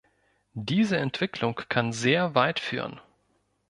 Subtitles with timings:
[0.55, 2.99] Diese Entwicklung kann sehr weit führen.